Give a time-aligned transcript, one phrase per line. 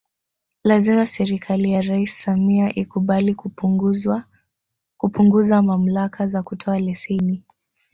[0.63, 3.35] Lazima serikali ya Rais Samia ikubali
[4.97, 7.43] kupunguza mamlaka za kutoa leseni